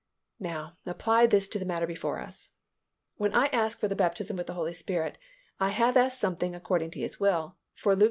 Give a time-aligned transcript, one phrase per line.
[0.39, 2.49] Now apply this to the matter before us.
[3.17, 5.19] When I ask for the baptism with the Holy Spirit,
[5.59, 7.99] I have asked something according to His will, for Luke xi.